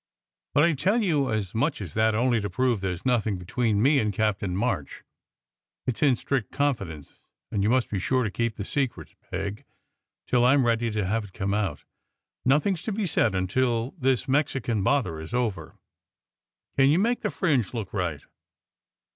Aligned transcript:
But 0.55 0.63
I 0.63 0.73
tell 0.73 1.03
you 1.03 1.31
as 1.31 1.53
much 1.53 1.79
as 1.79 1.93
that, 1.93 2.15
only 2.15 2.41
to 2.41 2.49
prove 2.49 2.81
there 2.81 2.91
s 2.91 3.05
nothing 3.05 3.37
between 3.37 3.79
me 3.83 3.99
and 3.99 4.11
Captain 4.11 4.57
March. 4.57 5.03
It 5.85 5.95
s 5.97 6.01
in 6.01 6.15
strict 6.15 6.51
confidence, 6.51 7.23
and 7.51 7.61
you 7.61 7.69
must 7.69 7.87
be 7.91 7.99
sure 7.99 8.25
and 8.25 8.33
keep 8.33 8.55
the 8.55 8.65
secret, 8.65 9.13
Peg, 9.29 9.63
till 10.25 10.43
I 10.43 10.55
m 10.55 10.65
ready 10.65 10.89
to 10.89 11.05
have 11.05 11.25
it 11.25 11.33
come 11.33 11.53
out. 11.53 11.83
Nothing 12.43 12.73
s 12.73 12.81
to 12.81 12.91
be 12.91 13.05
said 13.05 13.35
until 13.35 13.91
this 13.91 14.27
Mexican 14.27 14.81
bother 14.83 15.19
is 15.21 15.35
over. 15.35 15.77
Can 16.75 16.89
you 16.89 16.97
make 16.97 17.21
the 17.21 17.29
fringe 17.29 17.71
look 17.71 17.93
right?" 17.93 18.23